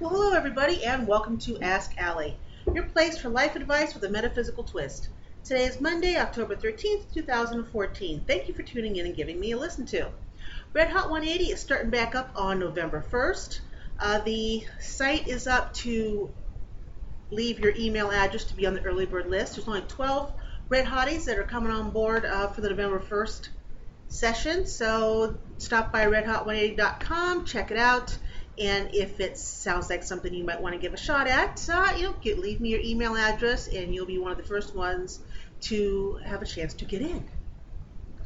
[0.00, 2.36] Well, hello, everybody, and welcome to Ask Allie,
[2.72, 5.08] your place for life advice with a metaphysical twist.
[5.42, 8.22] Today is Monday, October 13th, 2014.
[8.24, 10.08] Thank you for tuning in and giving me a listen to.
[10.72, 13.58] Red Hot 180 is starting back up on November 1st.
[13.98, 16.30] Uh, the site is up to
[17.32, 19.56] leave your email address to be on the early bird list.
[19.56, 20.32] There's only 12
[20.68, 23.48] Red Hotties that are coming on board uh, for the November 1st
[24.06, 24.64] session.
[24.64, 28.16] So stop by redhot180.com, check it out,
[28.60, 31.92] and if it sounds like something you might want to give a shot at, uh,
[31.96, 34.74] you know, get, leave me your email address, and you'll be one of the first
[34.74, 35.20] ones
[35.60, 37.24] to have a chance to get in.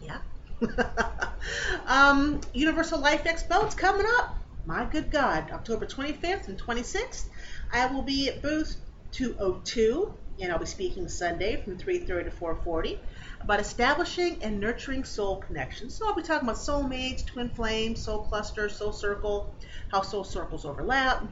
[0.01, 0.19] Yeah.
[1.87, 4.39] um, Universal Life Expo, it's coming up.
[4.65, 7.27] My good God, October 25th and 26th.
[7.73, 8.77] I will be at booth
[9.13, 12.99] 202, and I'll be speaking Sunday from 3:30 to 4:40
[13.41, 15.97] about establishing and nurturing soul connections.
[15.97, 19.55] So I'll be talking about soulmates, twin flames, soul cluster, soul circle,
[19.91, 21.25] how soul circles overlap.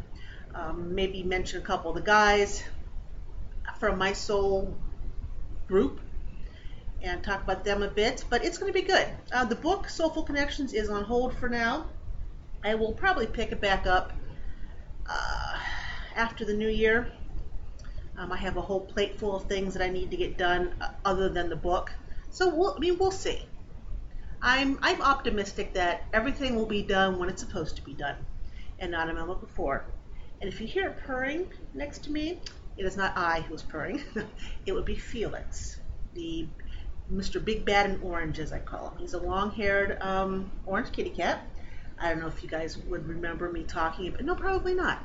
[0.54, 2.64] Um, maybe mention a couple of the guys
[3.78, 4.76] from my soul
[5.68, 6.00] group
[7.02, 8.24] and talk about them a bit.
[8.28, 9.06] But it's going to be good.
[9.32, 11.86] Uh, the book Soulful Connections is on hold for now.
[12.62, 14.12] I will probably pick it back up
[15.08, 15.58] uh,
[16.14, 17.10] after the new year.
[18.20, 20.74] Um, I have a whole plate full of things that I need to get done
[20.78, 21.90] uh, other than the book.
[22.28, 23.40] So we'll, I mean, we'll see.
[24.42, 28.16] I'm I'm optimistic that everything will be done when it's supposed to be done,
[28.78, 29.86] and not a moment before.
[30.42, 32.38] And if you hear purring next to me,
[32.76, 34.02] it is not I who is purring.
[34.66, 35.80] it would be Felix,
[36.12, 36.46] the
[37.10, 37.42] Mr.
[37.42, 38.98] Big Bad in Orange, as I call him.
[38.98, 41.46] He's a long-haired um, orange kitty cat.
[41.98, 45.02] I don't know if you guys would remember me talking, but no, probably not.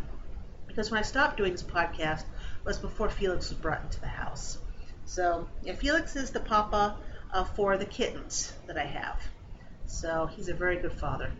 [0.68, 2.26] Because when I stopped doing this podcast
[2.66, 4.58] was before Felix was brought into the house.
[5.06, 6.98] So, yeah, Felix is the papa
[7.32, 9.22] uh, for the kittens that I have.
[9.86, 11.32] So, he's a very good father.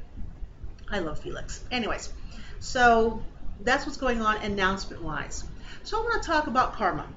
[0.90, 1.64] I love Felix.
[1.72, 2.14] Anyways,
[2.60, 3.24] so
[3.62, 5.44] that's what's going on announcement wise.
[5.84, 7.08] So, I want to talk about karma.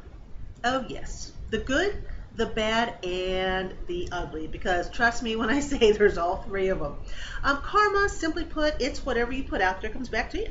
[0.65, 1.33] Oh, yes.
[1.51, 2.03] The good,
[2.35, 4.47] the bad, and the ugly.
[4.47, 6.97] Because trust me when I say there's all three of them.
[7.45, 10.49] Um, karma, simply put, it's whatever you put out there comes back to you.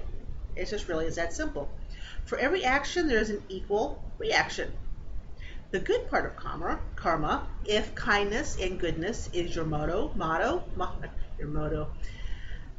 [0.55, 1.69] It's just really is that simple.
[2.27, 4.73] For every action, there is an equal reaction.
[5.71, 10.63] The good part of karma, karma, if kindness and goodness is your motto, motto,
[11.39, 11.87] your motto,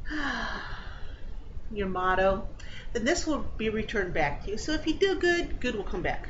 [1.71, 2.47] your motto,
[2.93, 4.57] then this will be returned back to you.
[4.59, 6.29] So if you do good, good will come back.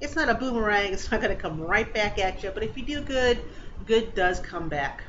[0.00, 2.76] It's not a boomerang, it's not going to come right back at you, but if
[2.76, 3.40] you do good,
[3.86, 5.04] good does come back.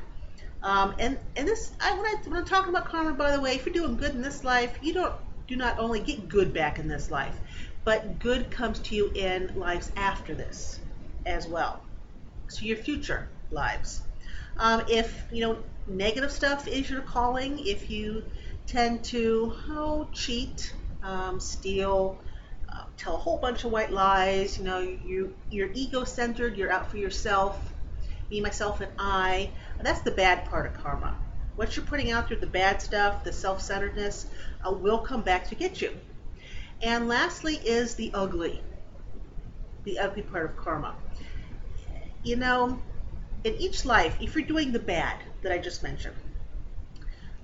[0.62, 3.56] Um, and and this, I, when, I, when I'm talking about karma, by the way,
[3.56, 5.14] if you're doing good in this life, you don't
[5.46, 7.38] do not only get good back in this life,
[7.84, 10.80] but good comes to you in lives after this
[11.24, 11.82] as well.
[12.48, 14.02] So your future lives.
[14.58, 18.24] Um, if you know negative stuff is your calling, if you
[18.66, 22.18] tend to oh, cheat, um, steal,
[22.68, 26.90] uh, tell a whole bunch of white lies, you know you you're ego-centered, you're out
[26.90, 27.72] for yourself,
[28.30, 29.50] me, myself, and I.
[29.80, 31.14] That's the bad part of karma.
[31.56, 34.26] What you're putting out there, the bad stuff, the self-centeredness,
[34.66, 35.90] uh, will come back to get you.
[36.82, 38.62] And lastly is the ugly,
[39.84, 40.94] the ugly part of karma.
[42.22, 42.82] You know,
[43.42, 46.16] in each life, if you're doing the bad that I just mentioned,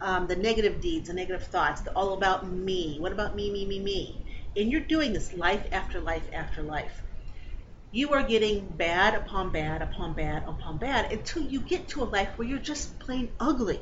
[0.03, 3.65] um, the negative deeds, the negative thoughts, the all about me, what about me, me,
[3.65, 4.23] me, me,
[4.56, 7.03] and you're doing this life after life after life,
[7.91, 12.05] you are getting bad upon bad upon bad upon bad until you get to a
[12.05, 13.81] life where you're just plain ugly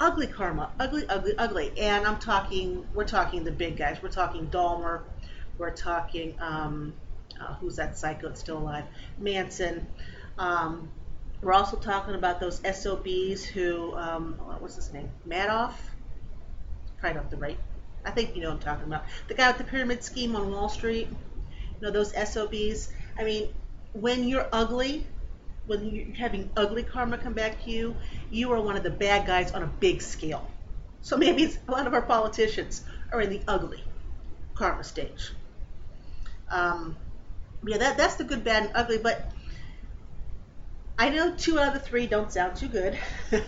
[0.00, 1.72] ugly karma, ugly, ugly, ugly.
[1.78, 3.98] And I'm talking, we're talking the big guys.
[4.02, 5.02] We're talking Dahmer.
[5.58, 6.94] We're talking, um,
[7.40, 8.84] uh, who's that psycho that's still alive?
[9.18, 9.86] Manson.
[10.38, 10.88] Um,
[11.42, 15.10] we're also talking about those SOBs who, um, what's his name?
[15.28, 15.74] Madoff?
[16.98, 17.58] Probably not the right.
[18.04, 19.04] I think you know I'm talking about.
[19.28, 21.08] The guy with the pyramid scheme on Wall Street.
[21.10, 22.90] You know, those SOBs.
[23.18, 23.48] I mean,
[23.92, 25.06] when you're ugly,
[25.66, 27.94] when you're having ugly karma come back to you,
[28.30, 30.50] you are one of the bad guys on a big scale.
[31.02, 33.82] So maybe it's a lot of our politicians are in the ugly
[34.54, 35.32] karma stage.
[36.50, 36.96] Um,
[37.64, 38.98] yeah, that that's the good, bad, and ugly.
[38.98, 39.30] But
[40.98, 42.98] I know two out of the three don't sound too good.
[43.30, 43.40] they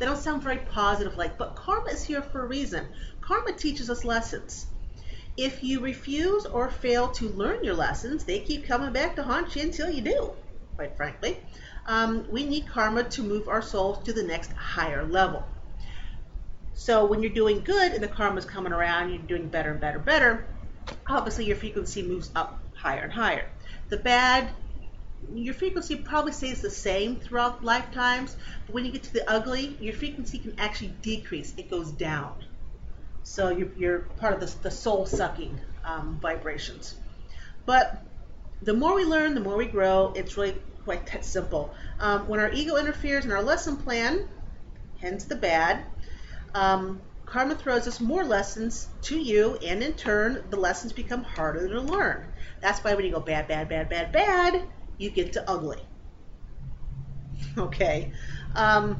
[0.00, 1.38] don't sound very positive like.
[1.38, 2.86] But karma is here for a reason.
[3.20, 4.66] Karma teaches us lessons.
[5.36, 9.56] If you refuse or fail to learn your lessons, they keep coming back to haunt
[9.56, 10.32] you until you do
[10.76, 11.38] quite frankly.
[11.86, 15.44] Um, we need karma to move our souls to the next higher level.
[16.72, 19.80] So when you're doing good and the karma is coming around, you're doing better and
[19.80, 20.46] better and better,
[21.08, 23.48] obviously your frequency moves up higher and higher.
[23.90, 24.50] The bad,
[25.32, 28.36] your frequency probably stays the same throughout lifetimes,
[28.66, 31.54] but when you get to the ugly, your frequency can actually decrease.
[31.56, 32.34] It goes down.
[33.22, 36.96] So you're, you're part of the, the soul sucking um, vibrations.
[37.64, 38.02] But
[38.64, 40.12] the more we learn, the more we grow.
[40.16, 41.74] It's really quite that simple.
[42.00, 44.26] Um, when our ego interferes in our lesson plan,
[45.00, 45.84] hence the bad,
[46.54, 51.68] um, karma throws us more lessons to you, and in turn, the lessons become harder
[51.68, 52.26] to learn.
[52.60, 54.62] That's why when you go bad, bad, bad, bad, bad,
[54.98, 55.80] you get to ugly.
[57.58, 58.12] Okay.
[58.54, 58.96] Um,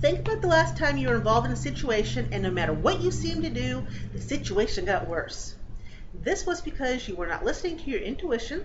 [0.00, 3.00] think about the last time you were involved in a situation, and no matter what
[3.00, 5.54] you seemed to do, the situation got worse.
[6.14, 8.64] This was because you were not listening to your intuition,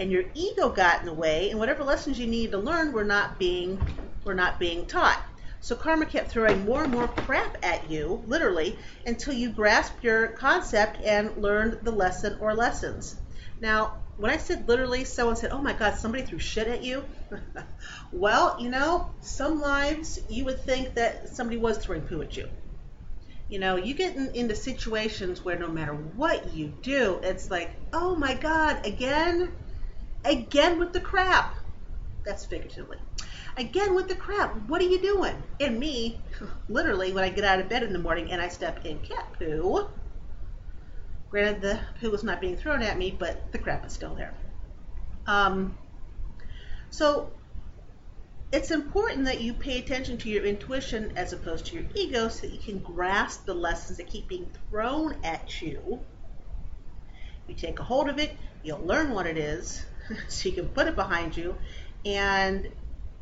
[0.00, 3.04] and your ego got in the way, and whatever lessons you needed to learn were
[3.04, 3.78] not being
[4.24, 5.22] were not being taught.
[5.60, 10.28] So karma kept throwing more and more crap at you, literally, until you grasped your
[10.28, 13.14] concept and learned the lesson or lessons.
[13.60, 17.04] Now, when I said literally, someone said, "Oh my God, somebody threw shit at you."
[18.12, 22.48] well, you know, some lives you would think that somebody was throwing poo at you.
[23.48, 27.70] You know, you get in, into situations where no matter what you do, it's like,
[27.92, 29.52] "Oh my God, again,
[30.24, 31.56] again with the crap."
[32.24, 32.98] That's figuratively.
[33.56, 34.54] Again with the crap.
[34.68, 35.42] What are you doing?
[35.58, 36.20] And me,
[36.68, 39.26] literally, when I get out of bed in the morning and I step in cat
[39.38, 39.88] poo
[41.30, 44.34] Granted, the poo was not being thrown at me, but the crap is still there.
[45.26, 45.76] Um,
[46.90, 47.30] so
[48.50, 52.48] it's important that you pay attention to your intuition as opposed to your ego so
[52.48, 56.00] that you can grasp the lessons that keep being thrown at you.
[57.46, 59.84] You take a hold of it, you'll learn what it is,
[60.28, 61.56] so you can put it behind you,
[62.04, 62.68] and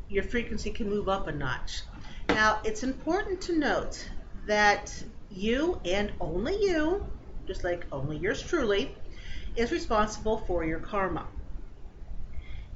[0.08, 1.82] your frequency can move up a notch.
[2.28, 4.08] Now, it's important to note
[4.46, 7.04] that you and only you
[7.48, 8.94] just like only yours truly,
[9.56, 11.26] is responsible for your karma.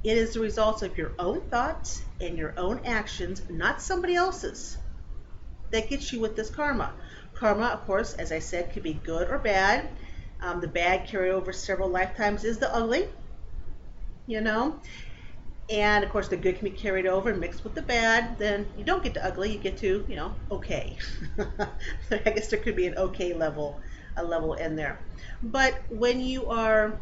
[0.03, 4.77] It is the result of your own thoughts and your own actions, not somebody else's,
[5.69, 6.91] that gets you with this karma.
[7.35, 9.87] Karma, of course, as I said, could be good or bad.
[10.41, 13.07] Um, the bad carry over several lifetimes is the ugly,
[14.27, 14.79] you know.
[15.69, 18.37] And of course, the good can be carried over and mixed with the bad.
[18.37, 20.97] Then you don't get to ugly, you get to, you know, okay.
[21.37, 21.45] so
[22.11, 23.79] I guess there could be an okay level
[24.17, 25.01] a level in there.
[25.41, 26.99] But when you are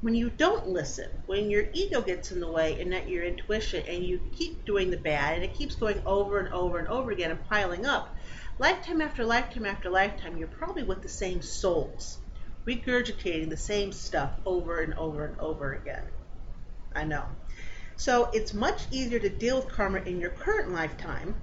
[0.00, 3.82] when you don't listen, when your ego gets in the way and not your intuition,
[3.88, 7.10] and you keep doing the bad, and it keeps going over and over and over
[7.10, 8.14] again and piling up,
[8.58, 12.18] lifetime after lifetime after lifetime, you're probably with the same souls,
[12.68, 16.04] regurgitating the same stuff over and over and over again.
[16.94, 17.24] I know.
[17.96, 21.34] So it's much easier to deal with karma in your current lifetime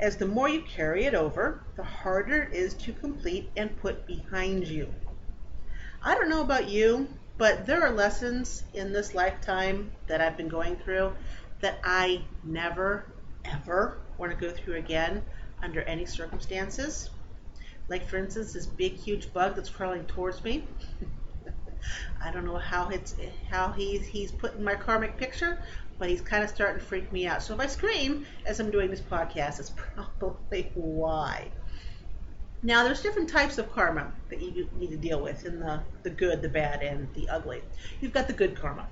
[0.00, 4.06] as the more you carry it over, the harder it is to complete and put
[4.06, 4.92] behind you.
[6.02, 7.08] I don't know about you,
[7.38, 11.14] but there are lessons in this lifetime that I've been going through
[11.60, 13.06] that I never,
[13.44, 15.22] ever want to go through again
[15.62, 17.10] under any circumstances.
[17.88, 20.64] Like, for instance, this big, huge bug that's crawling towards me.
[22.22, 23.14] I don't know how it's
[23.50, 25.58] how he's he's my karmic picture,
[25.98, 27.42] but he's kind of starting to freak me out.
[27.42, 31.50] So if I scream as I'm doing this podcast, it's probably why.
[32.62, 36.08] Now, there's different types of karma that you need to deal with in the, the
[36.08, 37.60] good, the bad, and the ugly.
[38.00, 38.88] You've got the good karma.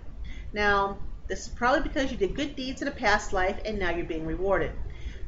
[0.53, 3.89] Now, this is probably because you did good deeds in a past life and now
[3.89, 4.73] you're being rewarded.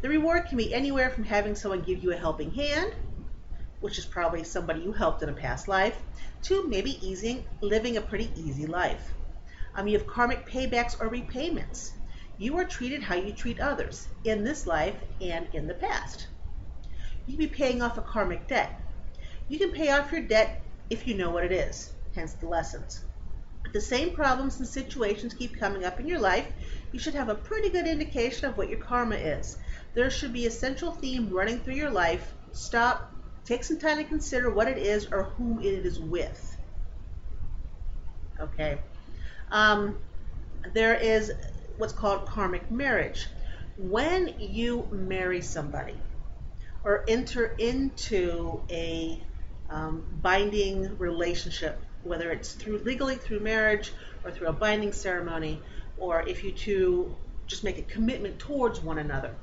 [0.02, 2.92] The reward can be anywhere from having someone give you a helping hand,
[3.84, 6.00] which is probably somebody you helped in a past life,
[6.40, 9.12] to maybe easing, living a pretty easy life.
[9.74, 11.92] Um, you have karmic paybacks or repayments.
[12.38, 16.28] You are treated how you treat others in this life and in the past.
[17.26, 18.80] You can be paying off a karmic debt.
[19.48, 23.04] You can pay off your debt if you know what it is, hence the lessons.
[23.66, 26.46] If the same problems and situations keep coming up in your life,
[26.90, 29.58] you should have a pretty good indication of what your karma is.
[29.92, 32.32] There should be a central theme running through your life.
[32.52, 33.13] Stop,
[33.44, 36.56] take some time to consider what it is or who it is with.
[38.40, 38.78] Okay.
[39.50, 39.96] Um,
[40.72, 41.32] there is
[41.76, 43.26] what's called karmic marriage.
[43.76, 45.96] When you marry somebody
[46.84, 49.22] or enter into a
[49.68, 53.92] um, binding relationship, whether it's through legally through marriage
[54.24, 55.60] or through a binding ceremony,
[55.98, 57.14] or if you two
[57.46, 59.34] just make a commitment towards one another,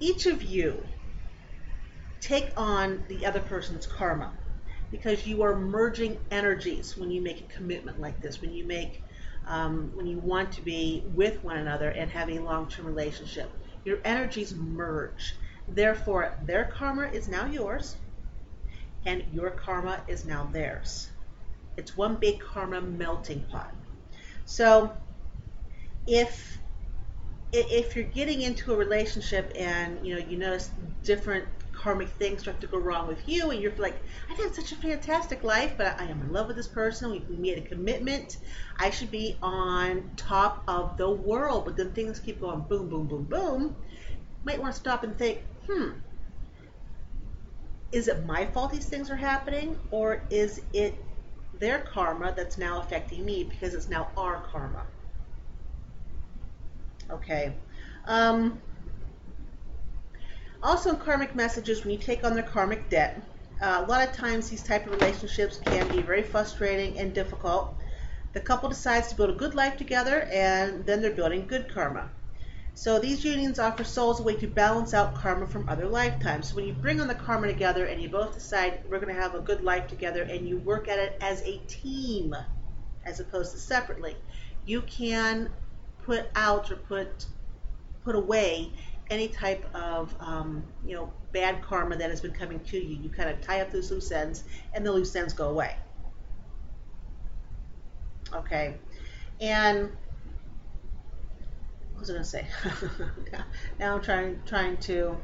[0.00, 0.82] each of you
[2.24, 4.32] take on the other person's karma
[4.90, 9.02] because you are merging energies when you make a commitment like this, when you make
[9.46, 13.50] um, when you want to be with one another and have a long-term relationship.
[13.84, 15.34] Your energies merge.
[15.68, 17.96] Therefore, their karma is now yours,
[19.04, 21.10] and your karma is now theirs.
[21.76, 23.74] It's one big karma melting pot.
[24.46, 24.92] So,
[26.06, 26.58] if
[27.52, 30.70] if you're getting into a relationship and you know you notice
[31.02, 31.46] different
[31.84, 34.76] karmic things start to go wrong with you, and you're like, I've had such a
[34.76, 37.10] fantastic life, but I am in love with this person.
[37.28, 38.38] We made a commitment.
[38.78, 43.06] I should be on top of the world, but then things keep going boom, boom,
[43.06, 43.76] boom, boom.
[44.44, 45.90] Might want to stop and think, hmm,
[47.92, 51.04] is it my fault these things are happening, or is it
[51.60, 54.84] their karma that's now affecting me because it's now our karma?
[57.10, 57.52] Okay.
[58.06, 58.62] Um,
[60.64, 63.20] also, in karmic messages, when you take on their karmic debt,
[63.60, 67.76] uh, a lot of times these type of relationships can be very frustrating and difficult.
[68.32, 72.10] The couple decides to build a good life together, and then they're building good karma.
[72.74, 76.48] So these unions offer souls a way to balance out karma from other lifetimes.
[76.48, 79.20] So when you bring on the karma together and you both decide we're going to
[79.20, 82.34] have a good life together and you work at it as a team
[83.04, 84.16] as opposed to separately,
[84.64, 85.50] you can
[86.04, 87.26] put out or put
[88.02, 88.72] put away
[89.10, 92.96] any type of um, you know bad karma that has been coming to you.
[93.02, 95.76] You kind of tie up those loose ends, and the loose ends go away.
[98.34, 98.76] Okay,
[99.40, 99.90] and
[101.92, 102.46] what was I going to say?
[103.78, 105.16] now I'm trying trying to.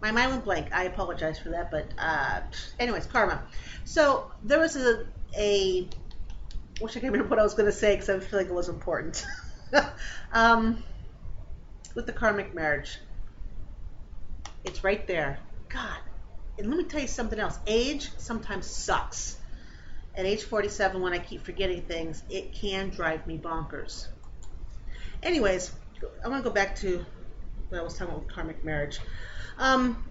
[0.00, 0.68] My mind went blank.
[0.72, 2.40] I apologize for that, but uh,
[2.78, 3.42] anyways, karma.
[3.84, 5.04] So there was a
[5.36, 5.88] a
[6.80, 8.54] wish I could remember what I was going to say because I feel like it
[8.54, 9.26] was important.
[10.32, 10.82] um,
[11.94, 12.98] with the karmic marriage,
[14.64, 15.38] it's right there.
[15.68, 15.98] God,
[16.58, 17.58] and let me tell you something else.
[17.66, 19.38] Age sometimes sucks.
[20.14, 24.08] At age 47, when I keep forgetting things, it can drive me bonkers.
[25.22, 25.72] Anyways,
[26.24, 27.04] I want to go back to
[27.68, 28.98] what I was talking about with karmic marriage.
[29.58, 30.04] Um,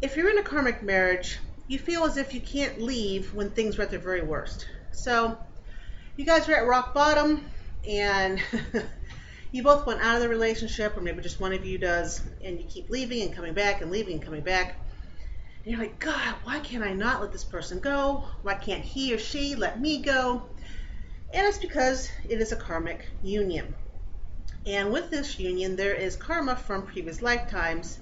[0.00, 1.38] if you're in a karmic marriage,
[1.68, 4.66] you feel as if you can't leave when things are at their very worst.
[4.90, 5.38] So
[6.16, 7.44] you guys are at rock bottom
[7.88, 8.40] and
[9.52, 12.58] you both went out of the relationship, or maybe just one of you does, and
[12.58, 14.76] you keep leaving and coming back and leaving and coming back.
[15.62, 18.24] And you're like, God, why can't I not let this person go?
[18.40, 20.42] Why can't he or she let me go?
[21.34, 23.74] And it's because it is a karmic union.
[24.64, 27.98] And with this union, there is karma from previous lifetimes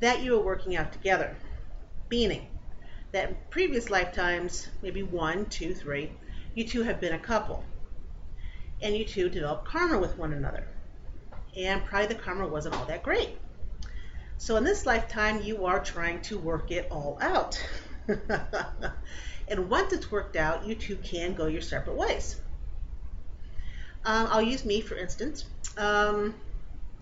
[0.00, 1.34] that you are working out together.
[2.10, 2.46] Meaning,
[3.12, 6.12] that in previous lifetimes, maybe one, two, three,
[6.54, 7.64] you two have been a couple.
[8.82, 10.66] And you two developed karma with one another.
[11.56, 13.30] And probably the karma wasn't all that great.
[14.38, 17.62] So in this lifetime, you are trying to work it all out.
[19.48, 22.40] and once it's worked out, you two can go your separate ways.
[24.04, 25.46] Um, I'll use me for instance.
[25.78, 26.34] Um,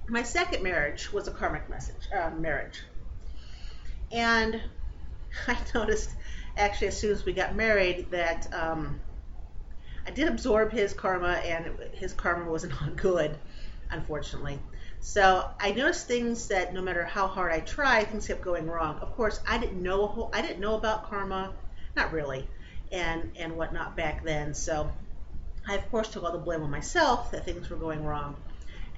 [0.09, 2.81] my second marriage was a karmic message uh, marriage,
[4.11, 4.61] and
[5.49, 6.11] I noticed
[6.57, 9.01] actually as soon as we got married that um,
[10.07, 13.37] I did absorb his karma, and his karma was not good,
[13.93, 14.59] unfortunately.
[15.01, 18.99] So I noticed things that no matter how hard I tried, things kept going wrong.
[19.01, 21.53] Of course, I didn't know a whole, I didn't know about karma,
[21.97, 22.49] not really,
[22.93, 24.55] and and whatnot back then.
[24.55, 24.91] So
[25.67, 28.37] I of course took all the blame on myself that things were going wrong.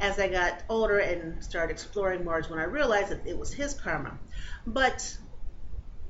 [0.01, 3.53] As I got older and started exploring more, is when I realized that it was
[3.53, 4.19] his karma.
[4.67, 5.17] But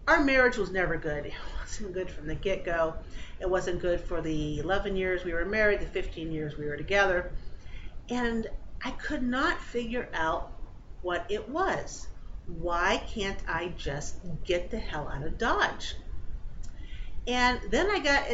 [0.09, 1.27] our marriage was never good.
[1.27, 2.95] It wasn't good from the get go.
[3.41, 6.77] It wasn't good for the 11 years we were married, the 15 years we were
[6.77, 7.31] together.
[8.11, 8.49] And
[8.85, 10.53] I could not figure out
[11.01, 12.07] what it was.
[12.47, 15.95] Why can't I just get the hell out of Dodge?
[17.27, 18.29] And then I got,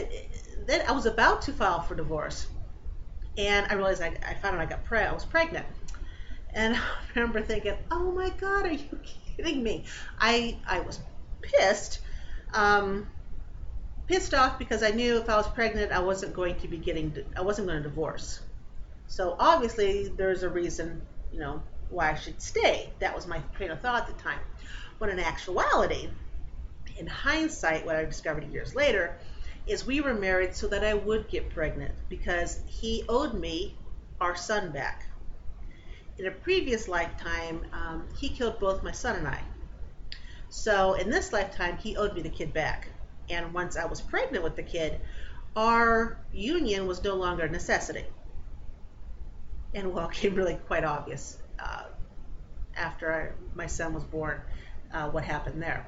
[0.66, 2.48] then I was about to file for divorce.
[3.38, 5.66] And I realized I, I found out I got pre- I was pregnant.
[6.52, 6.80] And I
[7.14, 8.98] remember thinking, oh my God, are you
[9.36, 9.84] kidding me?
[10.18, 10.98] I, I was
[11.40, 12.00] pissed.
[12.52, 13.06] Um,
[14.08, 17.16] pissed off because I knew if I was pregnant, I wasn't going to be getting,
[17.36, 18.40] I wasn't going to divorce.
[19.10, 21.02] So obviously, there's a reason,
[21.32, 22.92] you know, why I should stay.
[23.00, 24.38] That was my train of thought at the time.
[24.98, 26.08] When in actuality,
[26.96, 29.16] in hindsight, what I discovered years later
[29.66, 33.76] is we were married so that I would get pregnant because he owed me
[34.20, 35.04] our son back.
[36.16, 39.42] In a previous lifetime, um, he killed both my son and I.
[40.50, 42.86] So in this lifetime, he owed me the kid back.
[43.28, 45.00] And once I was pregnant with the kid,
[45.56, 48.04] our union was no longer a necessity.
[49.74, 51.84] And well, became really quite obvious uh,
[52.76, 54.40] after I, my son was born
[54.92, 55.86] uh, what happened there.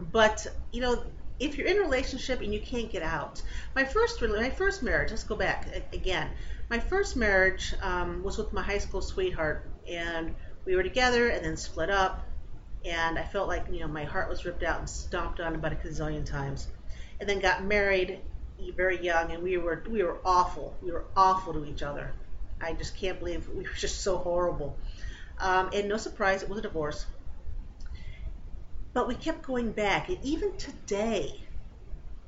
[0.00, 1.04] But you know,
[1.38, 3.42] if you're in a relationship and you can't get out,
[3.74, 5.10] my first my first marriage.
[5.10, 6.30] Let's go back again.
[6.70, 11.44] My first marriage um, was with my high school sweetheart, and we were together and
[11.44, 12.26] then split up
[12.84, 15.72] and I felt like you know my heart was ripped out and stomped on about
[15.72, 16.68] a gazillion times,
[17.20, 18.20] and then got married
[18.76, 20.76] very young, and we were we were awful.
[20.82, 22.12] We were awful to each other.
[22.62, 24.76] I just can't believe we were just so horrible.
[25.38, 27.06] Um, and no surprise, it was a divorce.
[28.92, 31.40] But we kept going back, and even today,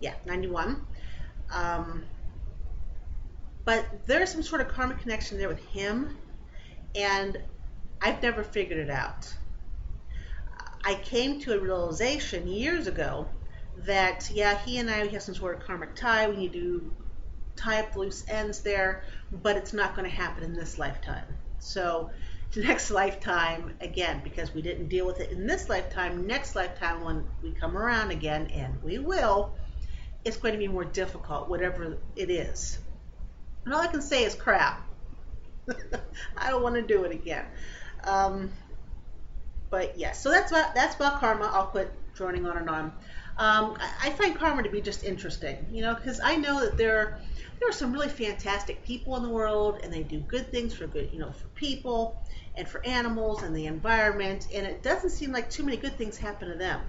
[0.00, 0.84] Yeah, '91.
[1.52, 2.04] Um,
[3.64, 6.16] but there's some sort of karmic connection there with him,
[6.94, 7.38] and
[8.00, 9.32] I've never figured it out.
[10.84, 13.26] I came to a realization years ago
[13.78, 16.28] that yeah, he and I we have some sort of karmic tie.
[16.28, 16.92] We need to
[17.56, 21.24] tie up loose ends there, but it's not going to happen in this lifetime.
[21.58, 22.10] So
[22.56, 27.24] next lifetime again because we didn't deal with it in this lifetime next lifetime when
[27.42, 29.52] we come around again and we will
[30.24, 32.78] it's going to be more difficult whatever it is
[33.64, 34.86] and all i can say is crap
[36.36, 37.46] i don't want to do it again.
[38.04, 38.50] Um,
[39.70, 42.84] but yes so that's about that's about karma i'll quit droning on and on.
[43.36, 46.76] Um, I, I find karma to be just interesting you know because i know that
[46.76, 47.18] there
[47.58, 50.86] there are some really fantastic people in the world and they do good things for
[50.86, 52.22] good you know for people
[52.56, 56.18] and for animals and the environment and it doesn't seem like too many good things
[56.18, 56.80] happen to them.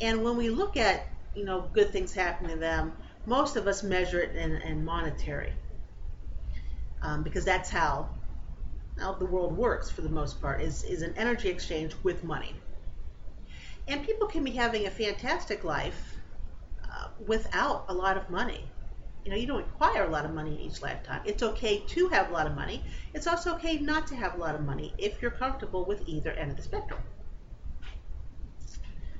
[0.00, 2.92] And when we look at you know good things happening to them
[3.24, 5.52] most of us measure it in, in monetary
[7.02, 8.08] um, because that's how
[8.98, 12.54] how the world works for the most part is, is an energy exchange with money
[13.88, 16.16] and people can be having a fantastic life
[16.82, 18.64] uh, without a lot of money
[19.26, 21.20] you know, you don't require a lot of money in each lifetime.
[21.24, 22.84] It's okay to have a lot of money.
[23.12, 26.30] It's also okay not to have a lot of money if you're comfortable with either
[26.30, 27.00] end of the spectrum.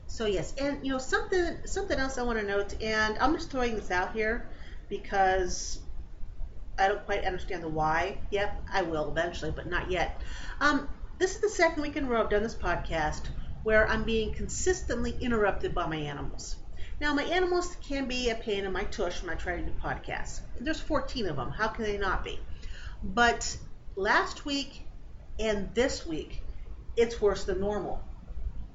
[0.06, 3.50] So yes, and you know something something else I want to note, and I'm just
[3.50, 4.48] throwing this out here
[4.88, 5.80] because
[6.78, 8.18] I don't quite understand the why.
[8.30, 10.20] Yep, I will eventually, but not yet.
[10.60, 13.22] Um, this is the second week in a row I've done this podcast
[13.62, 16.56] where I'm being consistently interrupted by my animals.
[17.00, 19.72] Now, my animals can be a pain in my tush when I try to do
[19.82, 20.40] podcasts.
[20.60, 21.50] There's 14 of them.
[21.50, 22.38] How can they not be?
[23.02, 23.56] But
[23.96, 24.86] last week
[25.38, 26.42] and this week,
[26.96, 28.02] it's worse than normal.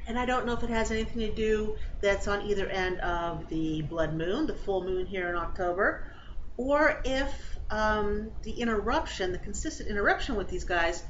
[0.08, 3.48] And I don't know if it has anything to do that's on either end of
[3.50, 6.12] the blood moon, the full moon here in October,
[6.58, 11.04] or if um, the interruption, the consistent interruption with these guys,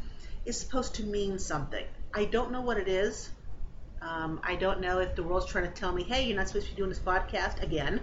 [0.46, 1.86] is supposed to mean something.
[2.14, 3.30] I don't know what it is.
[4.02, 6.68] Um, I don't know if the world's trying to tell me, hey, you're not supposed
[6.68, 8.00] to be doing this podcast again.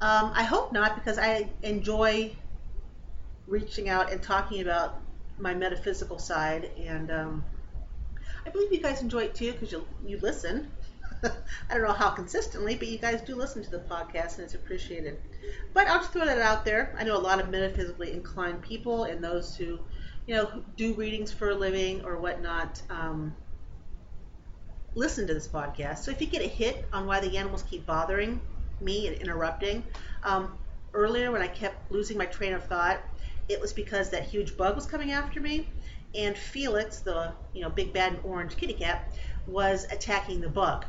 [0.00, 2.36] Um, I hope not because I enjoy
[3.46, 5.00] reaching out and talking about
[5.38, 7.44] my metaphysical side, and um,
[8.44, 10.70] I believe you guys enjoy it too because you you listen.
[11.70, 14.54] I don't know how consistently, but you guys do listen to the podcast, and it's
[14.54, 15.18] appreciated.
[15.74, 16.94] But I'll just throw that out there.
[16.98, 19.78] I know a lot of metaphysically inclined people and those who,
[20.26, 22.82] you know, do readings for a living or whatnot.
[22.90, 23.34] Um,
[24.94, 25.98] listen to this podcast.
[25.98, 28.40] So if you get a hit on why the animals keep bothering
[28.80, 29.84] me and interrupting,
[30.22, 30.58] um,
[30.94, 33.00] earlier when I kept losing my train of thought,
[33.48, 35.68] it was because that huge bug was coming after me,
[36.14, 39.12] and Felix, the you know big bad orange kitty cat,
[39.46, 40.84] was attacking the bug,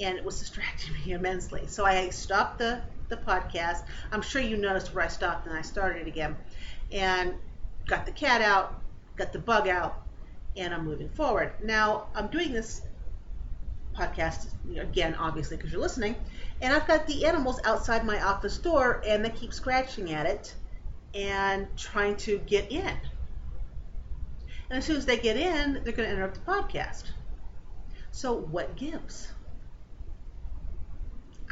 [0.00, 1.66] and it was distracting me immensely.
[1.66, 3.82] So I stopped the the podcast.
[4.10, 6.36] I'm sure you noticed where I stopped and I started again,
[6.90, 7.34] and
[7.86, 8.80] got the cat out,
[9.16, 10.02] got the bug out,
[10.56, 11.52] and I'm moving forward.
[11.62, 12.82] Now I'm doing this
[13.96, 16.16] podcast again, obviously, because you're listening.
[16.60, 20.54] And I've got the animals outside my office door, and they keep scratching at it
[21.14, 22.96] and trying to get in.
[24.70, 27.04] And as soon as they get in, they're going to interrupt the podcast.
[28.10, 29.32] So, what gives?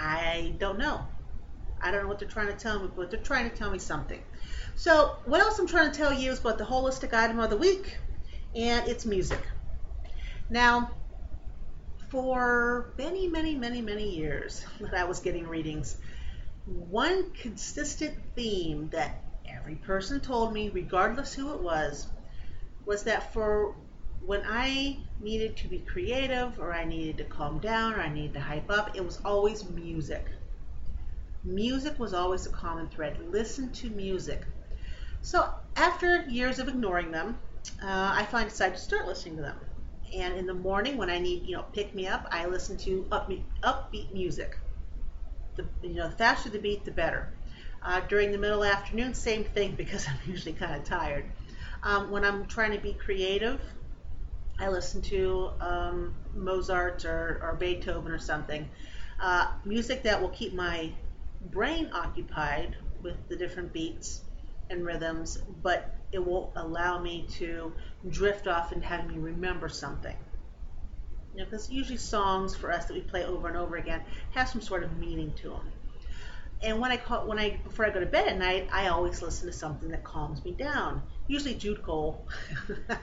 [0.01, 1.07] I don't know.
[1.81, 3.79] I don't know what they're trying to tell me, but they're trying to tell me
[3.79, 4.21] something.
[4.75, 7.57] So, what else I'm trying to tell you is about the holistic item of the
[7.57, 7.99] week,
[8.55, 9.41] and it's music.
[10.49, 10.91] Now,
[12.09, 15.97] for many, many, many, many years that I was getting readings,
[16.65, 22.07] one consistent theme that every person told me, regardless who it was,
[22.87, 23.75] was that for
[24.25, 28.35] when I needed to be creative or I needed to calm down or I needed
[28.35, 30.27] to hype up, it was always music.
[31.43, 33.19] Music was always a common thread.
[33.31, 34.45] Listen to music.
[35.23, 37.39] So after years of ignoring them,
[37.83, 39.59] uh, I finally decided to start listening to them
[40.17, 43.07] and in the morning when I need you know pick me up, I listen to
[43.11, 44.59] upbeat, music.
[45.57, 47.33] The you know the faster the beat, the better.
[47.83, 51.25] Uh, during the middle afternoon, same thing because I'm usually kind of tired.
[51.83, 53.61] Um, when I'm trying to be creative,
[54.61, 58.69] I listen to um, Mozart or, or, Beethoven or something.
[59.19, 60.93] Uh, music that will keep my
[61.51, 64.21] brain occupied with the different beats
[64.69, 67.73] and rhythms, but it will allow me to
[68.11, 70.17] drift off and have me remember something.
[71.33, 74.49] You know, because usually songs for us that we play over and over again have
[74.49, 75.73] some sort of meaning to them.
[76.63, 79.23] And when I call, when I before I go to bed at night, I always
[79.23, 81.03] listen to something that calms me down.
[81.31, 82.27] Usually Jude Cole.
[82.91, 82.97] I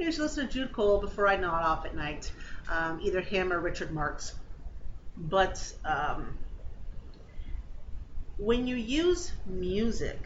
[0.00, 2.32] usually listen to Jude Cole before I nod off at night,
[2.68, 4.34] um, either him or Richard Marx.
[5.16, 6.36] But um,
[8.38, 10.20] when you use music,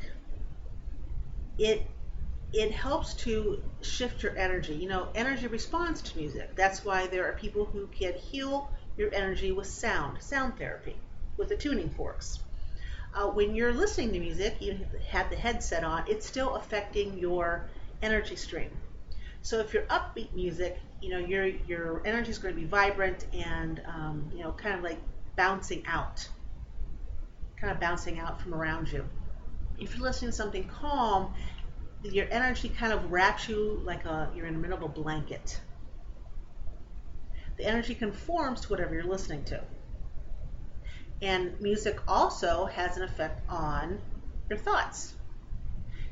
[1.58, 1.86] it
[2.54, 4.74] it helps to shift your energy.
[4.74, 6.56] You know, energy responds to music.
[6.56, 10.96] That's why there are people who can heal your energy with sound, sound therapy,
[11.36, 12.38] with the tuning forks.
[13.14, 17.68] Uh, when you're listening to music, you have the headset on, it's still affecting your
[18.02, 18.70] energy stream.
[19.42, 23.26] So if you're upbeat music, you know your your energy is going to be vibrant
[23.32, 24.98] and um, you know kind of like
[25.36, 26.26] bouncing out,
[27.60, 29.04] kind of bouncing out from around you.
[29.78, 31.34] If you're listening to something calm,
[32.02, 35.60] your energy kind of wraps you like a you're in the middle of a blanket.
[37.58, 39.62] The energy conforms to whatever you're listening to.
[41.24, 43.98] And music also has an effect on
[44.50, 45.14] your thoughts.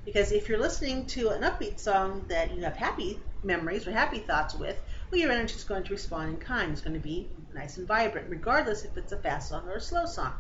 [0.07, 4.21] Because if you're listening to an upbeat song that you have happy memories or happy
[4.21, 6.73] thoughts with, well, your energy is going to respond in kind.
[6.73, 9.81] It's going to be nice and vibrant, regardless if it's a fast song or a
[9.83, 10.33] slow song.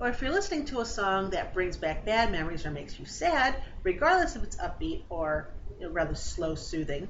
[0.00, 3.06] Or if you're listening to a song that brings back bad memories or makes you
[3.06, 3.54] sad,
[3.84, 7.08] regardless if it's upbeat or you know, rather slow soothing,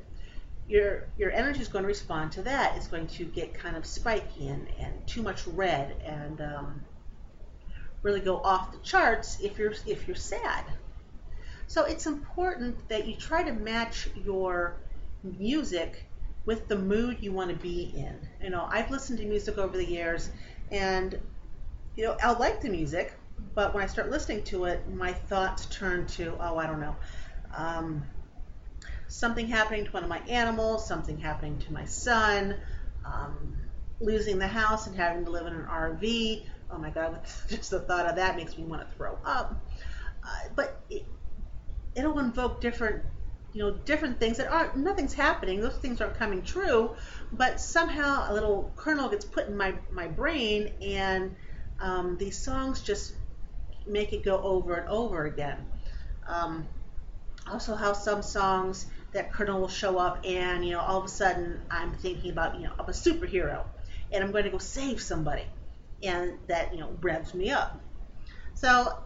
[0.67, 2.77] your your energy is going to respond to that.
[2.77, 6.85] It's going to get kind of spiky and, and too much red and um,
[8.03, 10.65] really go off the charts if you're if you're sad.
[11.67, 14.77] So it's important that you try to match your
[15.23, 16.05] music
[16.47, 18.19] with the mood you want to be in.
[18.43, 20.31] You know, I've listened to music over the years
[20.71, 21.19] and
[21.95, 23.13] you know, I'll like the music,
[23.55, 26.97] but when I start listening to it, my thoughts turn to, oh, I don't know,
[27.57, 28.05] um,
[29.09, 32.57] something happening to one of my animals, something happening to my son,
[33.05, 33.57] um,
[34.01, 36.47] losing the house and having to live in an RV.
[36.71, 39.65] Oh my God, just the thought of that makes me want to throw up.
[40.23, 41.05] Uh, but it,
[41.95, 43.05] it'll invoke different
[43.53, 46.95] you know different things that aren't nothing's happening those things aren't coming true
[47.33, 51.35] but somehow a little kernel gets put in my my brain and
[51.81, 53.15] um, these songs just
[53.87, 55.67] make it go over and over again.
[56.27, 56.69] Um,
[57.51, 61.09] also, how some songs that kernel will show up, and you know, all of a
[61.09, 63.65] sudden I'm thinking about you know I'm a superhero,
[64.13, 65.45] and I'm going to go save somebody,
[66.03, 67.81] and that you know revs me up.
[68.55, 68.99] So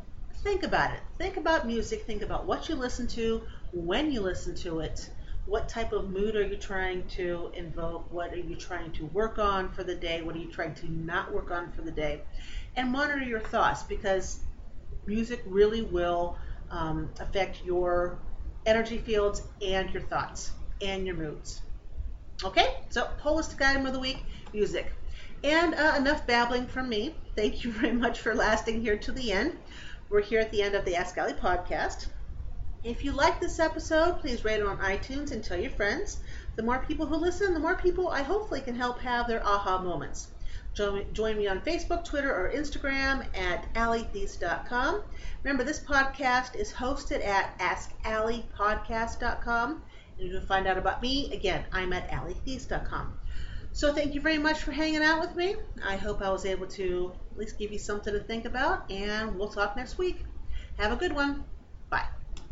[0.42, 1.00] think about it.
[1.18, 2.02] Think about music.
[2.06, 5.10] Think about what you listen to, when you listen to it.
[5.44, 8.10] What type of mood are you trying to invoke?
[8.12, 10.22] What are you trying to work on for the day?
[10.22, 12.22] What are you trying to not work on for the day?
[12.76, 14.40] and monitor your thoughts because
[15.06, 16.36] music really will
[16.70, 18.18] um, affect your
[18.66, 21.60] energy fields and your thoughts and your moods.
[22.44, 24.92] Okay, so holistic item of the week music.
[25.44, 27.14] And uh, enough babbling from me.
[27.34, 29.56] Thank you very much for lasting here to the end.
[30.08, 32.06] We're here at the end of the Ask Allie podcast.
[32.84, 36.18] If you like this episode, please rate it on iTunes and tell your friends.
[36.56, 39.78] The more people who listen, the more people I hopefully can help have their aha
[39.78, 40.28] moments.
[40.74, 45.02] Join me on Facebook, Twitter, or Instagram at alliethies.com.
[45.42, 49.82] Remember, this podcast is hosted at askalliepodcast.com.
[50.18, 53.18] And you can find out about me, again, I'm at alliethies.com.
[53.72, 55.56] So thank you very much for hanging out with me.
[55.82, 59.36] I hope I was able to at least give you something to think about, and
[59.36, 60.24] we'll talk next week.
[60.78, 61.46] Have a good one.
[61.90, 62.06] Bye.